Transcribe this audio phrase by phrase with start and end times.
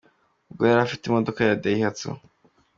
[0.49, 2.09] Ubwo yari afite imodoka ya Daihatsu.